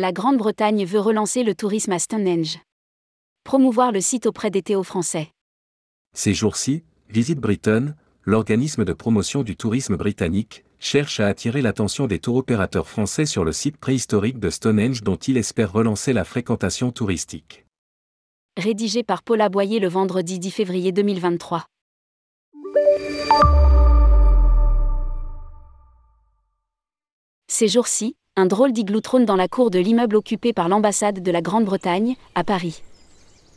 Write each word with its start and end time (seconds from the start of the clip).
La 0.00 0.12
Grande-Bretagne 0.12 0.84
veut 0.84 1.00
relancer 1.00 1.42
le 1.42 1.56
tourisme 1.56 1.90
à 1.90 1.98
Stonehenge. 1.98 2.60
Promouvoir 3.42 3.90
le 3.90 4.00
site 4.00 4.26
auprès 4.26 4.48
des 4.48 4.62
Théo-Français. 4.62 5.32
Ces 6.14 6.34
jours-ci, 6.34 6.84
Visite 7.08 7.40
Britain, 7.40 7.96
l'organisme 8.22 8.84
de 8.84 8.92
promotion 8.92 9.42
du 9.42 9.56
tourisme 9.56 9.96
britannique, 9.96 10.64
cherche 10.78 11.18
à 11.18 11.26
attirer 11.26 11.62
l'attention 11.62 12.06
des 12.06 12.20
tour 12.20 12.36
opérateurs 12.36 12.86
français 12.86 13.26
sur 13.26 13.44
le 13.44 13.50
site 13.50 13.76
préhistorique 13.76 14.38
de 14.38 14.50
Stonehenge 14.50 15.02
dont 15.02 15.16
il 15.16 15.36
espère 15.36 15.72
relancer 15.72 16.12
la 16.12 16.22
fréquentation 16.22 16.92
touristique. 16.92 17.66
Rédigé 18.56 19.02
par 19.02 19.24
Paula 19.24 19.48
Boyer 19.48 19.80
le 19.80 19.88
vendredi 19.88 20.38
10 20.38 20.52
février 20.52 20.92
2023. 20.92 21.66
Ces 27.58 27.66
jours-ci, 27.66 28.14
un 28.36 28.46
drôle 28.46 28.70
d'igloo 28.70 29.00
trône 29.00 29.24
dans 29.24 29.34
la 29.34 29.48
cour 29.48 29.72
de 29.72 29.80
l'immeuble 29.80 30.14
occupé 30.14 30.52
par 30.52 30.68
l'ambassade 30.68 31.24
de 31.24 31.30
la 31.32 31.42
Grande-Bretagne, 31.42 32.14
à 32.36 32.44
Paris. 32.44 32.84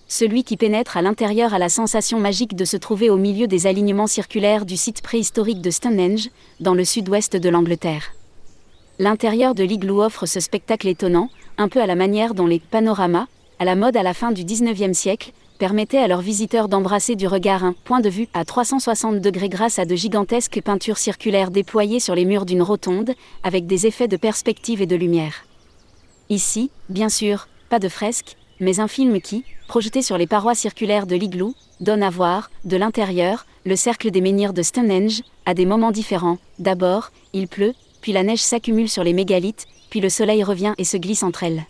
Celui 0.07 0.43
qui 0.43 0.57
pénètre 0.57 0.97
à 0.97 1.03
l'intérieur 1.03 1.53
a 1.53 1.59
la 1.59 1.69
sensation 1.69 2.19
magique 2.19 2.55
de 2.55 2.65
se 2.65 2.77
trouver 2.77 3.11
au 3.11 3.17
milieu 3.17 3.45
des 3.45 3.67
alignements 3.67 4.07
circulaires 4.07 4.65
du 4.65 4.75
site 4.75 5.03
préhistorique 5.03 5.61
de 5.61 5.69
Stonehenge, 5.69 6.31
dans 6.59 6.73
le 6.73 6.83
sud-ouest 6.83 7.35
de 7.35 7.49
l'Angleterre. 7.49 8.13
L'intérieur 8.97 9.53
de 9.53 9.63
l'igloo 9.63 10.01
offre 10.01 10.25
ce 10.25 10.39
spectacle 10.39 10.87
étonnant, 10.87 11.29
un 11.59 11.69
peu 11.69 11.79
à 11.79 11.85
la 11.85 11.93
manière 11.93 12.33
dont 12.33 12.47
les 12.47 12.59
panoramas, 12.59 13.27
à 13.59 13.65
la 13.65 13.75
mode 13.75 13.97
à 13.97 14.01
la 14.01 14.15
fin 14.15 14.31
du 14.31 14.43
19e 14.43 14.93
siècle, 14.93 15.31
permettaient 15.61 15.99
à 15.99 16.07
leurs 16.07 16.21
visiteurs 16.21 16.67
d'embrasser 16.67 17.15
du 17.15 17.27
regard 17.27 17.63
un 17.63 17.73
point 17.83 17.99
de 17.99 18.09
vue 18.09 18.27
à 18.33 18.45
360 18.45 19.19
degrés 19.19 19.47
grâce 19.47 19.77
à 19.77 19.85
de 19.85 19.95
gigantesques 19.95 20.59
peintures 20.59 20.97
circulaires 20.97 21.51
déployées 21.51 21.99
sur 21.99 22.15
les 22.15 22.25
murs 22.25 22.47
d'une 22.47 22.63
rotonde, 22.63 23.13
avec 23.43 23.67
des 23.67 23.85
effets 23.85 24.07
de 24.07 24.17
perspective 24.17 24.81
et 24.81 24.87
de 24.87 24.95
lumière. 24.95 25.45
Ici, 26.29 26.71
bien 26.89 27.09
sûr, 27.09 27.47
pas 27.69 27.77
de 27.77 27.89
fresques, 27.89 28.37
mais 28.59 28.79
un 28.79 28.87
film 28.87 29.21
qui, 29.21 29.43
projeté 29.67 30.01
sur 30.01 30.17
les 30.17 30.25
parois 30.25 30.55
circulaires 30.55 31.05
de 31.05 31.15
l'igloo, 31.15 31.53
donne 31.79 32.01
à 32.01 32.09
voir, 32.09 32.49
de 32.65 32.77
l'intérieur, 32.77 33.45
le 33.63 33.75
cercle 33.75 34.09
des 34.09 34.21
menhirs 34.21 34.53
de 34.53 34.63
Stonehenge, 34.63 35.21
à 35.45 35.53
des 35.53 35.67
moments 35.67 35.91
différents. 35.91 36.39
D'abord, 36.57 37.11
il 37.33 37.47
pleut, 37.47 37.75
puis 38.01 38.13
la 38.13 38.23
neige 38.23 38.41
s'accumule 38.41 38.89
sur 38.89 39.03
les 39.03 39.13
mégalithes, 39.13 39.67
puis 39.91 39.99
le 39.99 40.09
soleil 40.09 40.43
revient 40.43 40.73
et 40.79 40.85
se 40.85 40.97
glisse 40.97 41.21
entre 41.21 41.43
elles. 41.43 41.67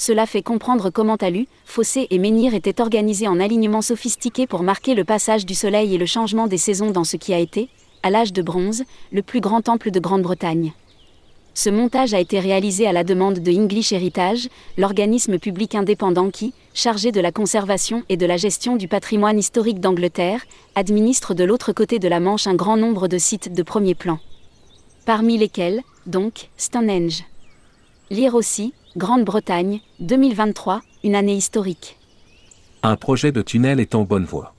Cela 0.00 0.26
fait 0.26 0.42
comprendre 0.42 0.90
comment 0.90 1.16
talus, 1.16 1.48
fossés 1.64 2.06
et 2.10 2.20
menhirs 2.20 2.54
étaient 2.54 2.80
organisés 2.80 3.26
en 3.26 3.40
alignements 3.40 3.82
sophistiqués 3.82 4.46
pour 4.46 4.62
marquer 4.62 4.94
le 4.94 5.04
passage 5.04 5.44
du 5.44 5.54
soleil 5.54 5.92
et 5.92 5.98
le 5.98 6.06
changement 6.06 6.46
des 6.46 6.56
saisons 6.56 6.92
dans 6.92 7.02
ce 7.02 7.16
qui 7.16 7.34
a 7.34 7.38
été, 7.38 7.68
à 8.04 8.10
l'âge 8.10 8.32
de 8.32 8.40
bronze, 8.40 8.84
le 9.10 9.22
plus 9.22 9.40
grand 9.40 9.60
temple 9.60 9.90
de 9.90 9.98
Grande-Bretagne. 9.98 10.72
Ce 11.52 11.68
montage 11.68 12.14
a 12.14 12.20
été 12.20 12.38
réalisé 12.38 12.86
à 12.86 12.92
la 12.92 13.02
demande 13.02 13.40
de 13.40 13.52
English 13.52 13.90
Heritage, 13.90 14.48
l'organisme 14.76 15.40
public 15.40 15.74
indépendant 15.74 16.30
qui, 16.30 16.54
chargé 16.74 17.10
de 17.10 17.20
la 17.20 17.32
conservation 17.32 18.04
et 18.08 18.16
de 18.16 18.26
la 18.26 18.36
gestion 18.36 18.76
du 18.76 18.86
patrimoine 18.86 19.40
historique 19.40 19.80
d'Angleterre, 19.80 20.44
administre 20.76 21.34
de 21.34 21.42
l'autre 21.42 21.72
côté 21.72 21.98
de 21.98 22.06
la 22.06 22.20
Manche 22.20 22.46
un 22.46 22.54
grand 22.54 22.76
nombre 22.76 23.08
de 23.08 23.18
sites 23.18 23.52
de 23.52 23.62
premier 23.64 23.96
plan. 23.96 24.20
Parmi 25.06 25.36
lesquels, 25.36 25.82
donc, 26.06 26.50
Stonehenge. 26.56 27.24
Lire 28.10 28.36
aussi, 28.36 28.72
Grande-Bretagne, 28.98 29.78
2023, 30.00 30.82
une 31.04 31.14
année 31.14 31.36
historique. 31.36 31.96
Un 32.82 32.96
projet 32.96 33.30
de 33.30 33.42
tunnel 33.42 33.78
est 33.78 33.94
en 33.94 34.02
bonne 34.02 34.24
voie. 34.24 34.54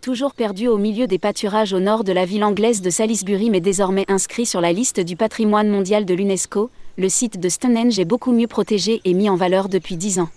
Toujours 0.00 0.34
perdu 0.34 0.68
au 0.68 0.78
milieu 0.78 1.08
des 1.08 1.18
pâturages 1.18 1.72
au 1.72 1.80
nord 1.80 2.04
de 2.04 2.12
la 2.12 2.24
ville 2.26 2.44
anglaise 2.44 2.80
de 2.80 2.90
Salisbury 2.90 3.50
mais 3.50 3.60
désormais 3.60 4.04
inscrit 4.06 4.46
sur 4.46 4.60
la 4.60 4.72
liste 4.72 5.00
du 5.00 5.16
patrimoine 5.16 5.68
mondial 5.68 6.04
de 6.04 6.14
l'UNESCO, 6.14 6.70
le 6.96 7.08
site 7.08 7.40
de 7.40 7.48
Stonehenge 7.48 7.98
est 7.98 8.04
beaucoup 8.04 8.30
mieux 8.30 8.46
protégé 8.46 9.00
et 9.04 9.14
mis 9.14 9.28
en 9.28 9.34
valeur 9.34 9.68
depuis 9.68 9.96
dix 9.96 10.20
ans. 10.20 10.28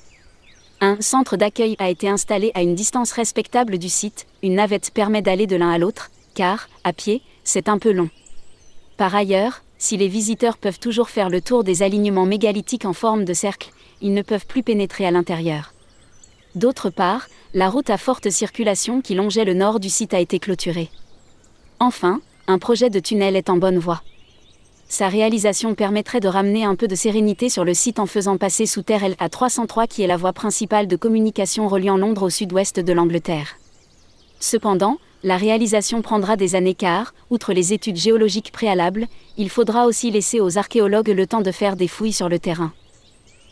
Un 0.82 1.00
centre 1.00 1.38
d'accueil 1.38 1.76
a 1.78 1.92
été 1.92 2.10
installé 2.10 2.52
à 2.56 2.64
une 2.64 2.74
distance 2.74 3.12
respectable 3.12 3.78
du 3.78 3.90
site, 3.90 4.26
une 4.42 4.56
navette 4.56 4.90
permet 4.90 5.22
d'aller 5.22 5.46
de 5.46 5.56
l'un 5.56 5.70
à 5.70 5.78
l'autre, 5.78 6.10
car, 6.34 6.68
à 6.84 6.94
pied, 6.94 7.22
c'est 7.44 7.70
un 7.70 7.78
peu 7.78 7.92
long. 7.92 8.10
Par 8.98 9.14
ailleurs, 9.14 9.62
si 9.78 9.98
les 9.98 10.08
visiteurs 10.08 10.58
peuvent 10.58 10.80
toujours 10.80 11.10
faire 11.10 11.30
le 11.30 11.42
tour 11.42 11.64
des 11.64 11.84
alignements 11.84 12.26
mégalithiques 12.26 12.86
en 12.86 12.94
forme 12.94 13.26
de 13.26 13.34
cercle, 13.34 13.72
ils 14.02 14.14
ne 14.14 14.22
peuvent 14.22 14.46
plus 14.46 14.64
pénétrer 14.64 15.06
à 15.06 15.12
l'intérieur. 15.12 15.74
D'autre 16.56 16.90
part, 16.90 17.28
la 17.54 17.70
route 17.70 17.90
à 17.90 17.98
forte 17.98 18.30
circulation 18.30 19.02
qui 19.02 19.16
longeait 19.16 19.46
le 19.46 19.54
nord 19.54 19.80
du 19.80 19.90
site 19.90 20.14
a 20.14 20.20
été 20.20 20.40
clôturée. 20.40 20.90
Enfin, 21.80 22.22
un 22.48 22.60
projet 22.60 22.90
de 22.90 23.00
tunnel 23.00 23.36
est 23.36 23.50
en 23.50 23.58
bonne 23.58 23.80
voie. 23.80 24.04
Sa 24.88 25.08
réalisation 25.08 25.74
permettrait 25.74 26.20
de 26.20 26.28
ramener 26.28 26.66
un 26.66 26.76
peu 26.76 26.88
de 26.88 26.96
sérénité 26.96 27.50
sur 27.50 27.66
le 27.66 27.74
site 27.74 28.00
en 28.00 28.06
faisant 28.06 28.38
passer 28.38 28.66
sous 28.66 28.84
terre 28.84 29.08
LA 29.08 29.30
303 29.30 29.88
qui 29.88 30.04
est 30.04 30.08
la 30.08 30.18
voie 30.18 30.34
principale 30.34 30.88
de 30.88 30.96
communication 30.96 31.68
reliant 31.68 31.98
Londres 31.98 32.24
au 32.24 32.30
sud-ouest 32.30 32.80
de 32.80 32.94
l'Angleterre. 32.94 33.56
Cependant, 34.40 34.98
la 35.24 35.38
réalisation 35.38 36.02
prendra 36.02 36.36
des 36.36 36.56
années 36.56 36.76
car, 36.76 37.14
outre 37.30 37.54
les 37.54 37.72
études 37.74 37.96
géologiques 37.96 38.52
préalables, 38.52 39.08
il 39.38 39.50
faudra 39.50 39.86
aussi 39.86 40.12
laisser 40.12 40.42
aux 40.42 40.58
archéologues 40.58 41.10
le 41.10 41.26
temps 41.26 41.42
de 41.42 41.52
faire 41.52 41.76
des 41.76 41.88
fouilles 41.88 42.14
sur 42.14 42.28
le 42.28 42.40
terrain. 42.40 42.74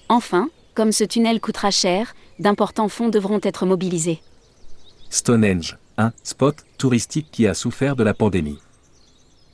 Enfin, 0.10 0.50
comme 0.76 0.92
ce 0.92 1.06
tunnel 1.06 1.40
coûtera 1.40 1.72
cher, 1.72 2.14
d'importants 2.40 2.90
fonds 2.90 3.10
devront 3.10 3.40
être 3.44 3.66
mobilisés. 3.66 4.22
Stonehenge, 5.10 5.78
un 5.98 6.12
spot 6.24 6.58
touristique 6.78 7.28
qui 7.32 7.48
a 7.48 7.54
souffert 7.54 7.96
de 7.96 8.04
la 8.04 8.14
pandémie. 8.14 8.60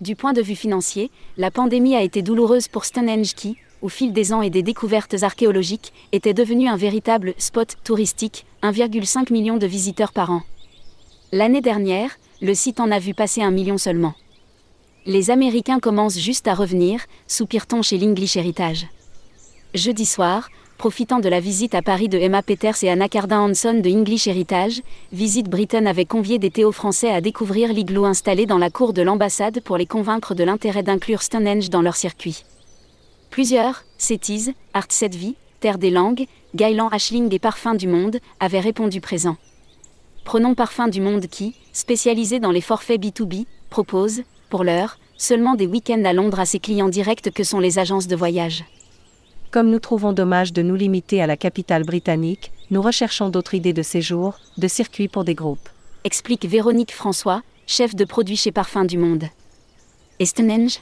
Du 0.02 0.16
point 0.16 0.34
de 0.34 0.42
vue 0.42 0.56
financier, 0.56 1.12
la 1.38 1.52
pandémie 1.52 1.96
a 1.96 2.02
été 2.02 2.22
douloureuse 2.22 2.68
pour 2.68 2.86
Stonehenge 2.86 3.34
qui, 3.34 3.58
au 3.82 3.90
fil 3.90 4.14
des 4.14 4.34
ans 4.34 4.42
et 4.42 4.50
des 4.50 4.64
découvertes 4.64 5.22
archéologiques, 5.22 5.94
était 6.12 6.34
devenu 6.34 6.68
un 6.68 6.78
véritable 6.78 7.34
spot 7.38 7.76
touristique, 7.84 8.46
1,5 8.64 9.32
million 9.32 9.58
de 9.58 9.68
visiteurs 9.68 10.14
par 10.14 10.32
an. 10.32 10.42
L'année 11.34 11.60
dernière, 11.60 12.12
le 12.42 12.54
site 12.54 12.80
en 12.80 12.90
a 12.90 13.00
vu 13.00 13.14
passer 13.14 13.42
un 13.42 13.52
million 13.52 13.78
seulement. 13.78 14.14
Les 15.06 15.30
Américains 15.30 15.80
commencent 15.80 16.18
juste 16.18 16.48
à 16.48 16.54
revenir, 16.54 17.02
soupire-t-on 17.28 17.82
chez 17.82 17.98
l'English 17.98 18.38
Heritage. 18.38 18.88
Jeudi 19.74 20.06
soir, 20.06 20.48
profitant 20.78 21.20
de 21.20 21.28
la 21.28 21.42
visite 21.42 21.76
à 21.76 21.82
Paris 21.82 22.08
de 22.08 22.18
Emma 22.18 22.42
Peters 22.42 22.82
et 22.82 22.90
Anna 22.90 23.10
Cardin 23.10 23.42
Hanson 23.42 23.74
de 23.74 23.90
English 23.90 24.28
Heritage, 24.28 24.82
Visite 25.12 25.50
Britain 25.50 25.86
avait 25.86 26.06
convié 26.06 26.40
des 26.40 26.50
théo 26.50 26.72
français 26.72 27.12
à 27.12 27.20
découvrir 27.20 27.74
l'igloo 27.74 28.06
installé 28.06 28.46
dans 28.46 28.58
la 28.58 28.70
cour 28.70 28.94
de 28.94 29.02
l'ambassade 29.02 29.60
pour 29.60 29.76
les 29.76 29.86
convaincre 29.86 30.34
de 30.34 30.46
l'intérêt 30.46 30.84
d'inclure 30.84 31.24
Stonehenge 31.24 31.70
dans 31.70 31.82
leur 31.82 31.98
circuit. 31.98 32.46
Plusieurs, 33.32 33.84
Cétise, 33.98 34.54
Art 34.74 34.88
Vie, 35.12 35.36
Terre 35.60 35.78
des 35.78 35.92
Langues, 35.92 36.26
Gailan 36.56 36.88
Ashling 36.88 37.34
et 37.34 37.40
Parfums 37.40 37.76
du 37.76 37.90
Monde, 37.90 38.20
avaient 38.40 38.62
répondu 38.62 39.02
présent. 39.02 39.36
Prenons 40.28 40.56
Parfum 40.56 40.90
du 40.90 41.00
Monde 41.00 41.28
qui, 41.28 41.56
spécialisé 41.72 42.42
dans 42.42 42.52
les 42.52 42.60
forfaits 42.60 43.02
B2B, 43.02 43.46
propose, 43.70 44.24
pour 44.50 44.66
l'heure, 44.66 45.00
seulement 45.16 45.56
des 45.56 45.68
week-ends 45.68 46.04
à 46.04 46.12
Londres 46.12 46.42
à 46.42 46.46
ses 46.46 46.60
clients 46.60 46.90
directs 46.90 47.32
que 47.32 47.46
sont 47.46 47.62
les 47.62 47.80
agences 47.80 48.08
de 48.08 48.16
voyage. 48.18 48.66
Comme 49.52 49.70
nous 49.70 49.80
trouvons 49.80 50.12
dommage 50.12 50.52
de 50.52 50.62
nous 50.62 50.76
limiter 50.76 51.22
à 51.22 51.28
la 51.28 51.38
capitale 51.38 51.86
britannique, 51.86 52.52
nous 52.72 52.82
recherchons 52.82 53.30
d'autres 53.30 53.54
idées 53.54 53.72
de 53.72 53.82
séjour, 53.82 54.38
de 54.58 54.68
circuits 54.68 55.08
pour 55.08 55.24
des 55.24 55.34
groupes. 55.34 55.70
Explique 56.04 56.44
Véronique 56.44 56.94
François, 56.94 57.42
chef 57.66 57.96
de 57.96 58.04
produit 58.04 58.36
chez 58.36 58.52
Parfum 58.52 58.84
du 58.84 58.98
Monde. 58.98 59.30
Et 60.20 60.26
Stonehenge 60.26 60.82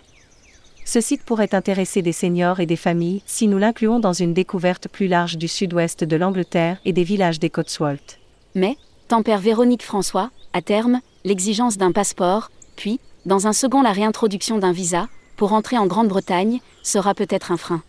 Ce 0.86 1.02
site 1.02 1.22
pourrait 1.22 1.54
intéresser 1.54 2.02
des 2.02 2.14
seniors 2.14 2.62
et 2.62 2.66
des 2.66 2.76
familles 2.76 3.22
si 3.28 3.48
nous 3.48 3.60
l'incluons 3.60 4.00
dans 4.00 4.12
une 4.12 4.34
découverte 4.34 4.88
plus 4.88 5.08
large 5.08 5.38
du 5.38 5.48
sud-ouest 5.48 6.04
de 6.04 6.16
l'Angleterre 6.16 6.80
et 6.84 6.94
des 6.94 7.04
villages 7.04 7.40
des 7.40 7.52
Cotswolds. 7.52 8.18
Mais, 8.56 8.76
tempère 9.08 9.40
Véronique 9.40 9.84
François, 9.84 10.32
à 10.54 10.62
terme, 10.62 11.00
l'exigence 11.24 11.78
d'un 11.78 11.92
passeport, 11.92 12.50
puis, 12.76 13.00
dans 13.26 13.48
un 13.48 13.54
second 13.54 13.82
la 13.82 13.92
réintroduction 13.92 14.58
d'un 14.58 14.72
visa, 14.72 15.08
pour 15.38 15.54
entrer 15.54 15.78
en 15.78 15.88
Grande-Bretagne, 15.88 16.60
sera 16.84 17.14
peut-être 17.14 17.52
un 17.52 17.58
frein. 17.58 17.82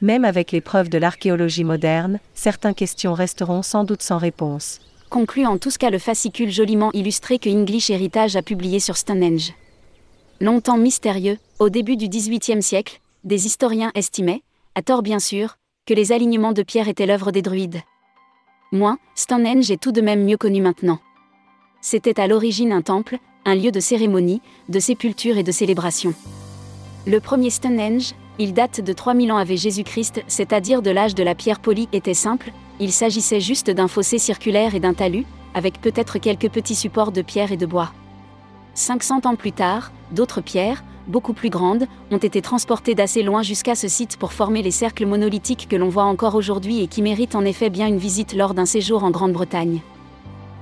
Même 0.00 0.24
avec 0.24 0.52
les 0.52 0.60
preuves 0.60 0.88
de 0.88 0.98
l'archéologie 0.98 1.64
moderne, 1.64 2.20
certaines 2.34 2.74
questions 2.74 3.14
resteront 3.14 3.62
sans 3.62 3.84
doute 3.84 4.02
sans 4.02 4.18
réponse. 4.18 4.80
Conclut 5.08 5.46
en 5.46 5.58
tout 5.58 5.70
cas 5.78 5.90
le 5.90 5.98
fascicule 5.98 6.50
joliment 6.50 6.90
illustré 6.92 7.38
que 7.38 7.48
English 7.48 7.90
Heritage 7.90 8.36
a 8.36 8.42
publié 8.42 8.80
sur 8.80 8.96
Stonehenge. 8.96 9.52
Longtemps 10.40 10.76
mystérieux, 10.76 11.38
au 11.58 11.68
début 11.68 11.96
du 11.96 12.08
XVIIIe 12.08 12.62
siècle, 12.62 13.00
des 13.22 13.46
historiens 13.46 13.92
estimaient, 13.94 14.42
à 14.74 14.82
tort 14.82 15.02
bien 15.02 15.20
sûr, 15.20 15.56
que 15.86 15.94
les 15.94 16.12
alignements 16.12 16.52
de 16.52 16.62
pierre 16.62 16.88
étaient 16.88 17.06
l'œuvre 17.06 17.30
des 17.30 17.42
druides. 17.42 17.80
Moins, 18.74 18.98
Stonehenge 19.14 19.70
est 19.70 19.80
tout 19.80 19.92
de 19.92 20.00
même 20.00 20.24
mieux 20.24 20.36
connu 20.36 20.60
maintenant. 20.60 20.98
C'était 21.80 22.18
à 22.18 22.26
l'origine 22.26 22.72
un 22.72 22.82
temple, 22.82 23.18
un 23.44 23.54
lieu 23.54 23.70
de 23.70 23.78
cérémonie, 23.78 24.42
de 24.68 24.80
sépulture 24.80 25.38
et 25.38 25.44
de 25.44 25.52
célébration. 25.52 26.12
Le 27.06 27.20
premier 27.20 27.50
Stonehenge, 27.50 28.14
il 28.40 28.52
date 28.52 28.80
de 28.80 28.92
3000 28.92 29.30
ans 29.30 29.36
avec 29.36 29.58
Jésus-Christ, 29.58 30.24
c'est-à-dire 30.26 30.82
de 30.82 30.90
l'âge 30.90 31.14
de 31.14 31.22
la 31.22 31.36
pierre 31.36 31.60
polie, 31.60 31.88
était 31.92 32.14
simple, 32.14 32.50
il 32.80 32.90
s'agissait 32.90 33.40
juste 33.40 33.70
d'un 33.70 33.86
fossé 33.86 34.18
circulaire 34.18 34.74
et 34.74 34.80
d'un 34.80 34.94
talus, 34.94 35.24
avec 35.54 35.80
peut-être 35.80 36.18
quelques 36.18 36.50
petits 36.50 36.74
supports 36.74 37.12
de 37.12 37.22
pierre 37.22 37.52
et 37.52 37.56
de 37.56 37.66
bois. 37.66 37.92
500 38.74 39.20
ans 39.26 39.36
plus 39.36 39.52
tard, 39.52 39.92
d'autres 40.10 40.40
pierres, 40.40 40.82
beaucoup 41.06 41.32
plus 41.32 41.50
grandes, 41.50 41.86
ont 42.10 42.18
été 42.18 42.42
transportées 42.42 42.94
d'assez 42.94 43.22
loin 43.22 43.42
jusqu'à 43.42 43.74
ce 43.74 43.88
site 43.88 44.16
pour 44.16 44.32
former 44.32 44.62
les 44.62 44.70
cercles 44.70 45.06
monolithiques 45.06 45.68
que 45.68 45.76
l'on 45.76 45.88
voit 45.88 46.04
encore 46.04 46.34
aujourd'hui 46.34 46.82
et 46.82 46.86
qui 46.86 47.02
méritent 47.02 47.34
en 47.34 47.44
effet 47.44 47.70
bien 47.70 47.86
une 47.86 47.98
visite 47.98 48.34
lors 48.34 48.54
d'un 48.54 48.66
séjour 48.66 49.04
en 49.04 49.10
Grande-Bretagne. 49.10 49.80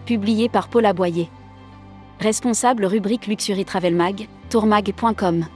Publié 0.06 0.48
par 0.48 0.68
Paul 0.68 0.86
Aboyer. 0.86 1.28
Responsable 2.20 2.84
rubrique 2.84 3.26
Luxury 3.26 3.64
Travel 3.64 3.94
Mag, 3.94 4.28
tourmag.com. 4.50 5.46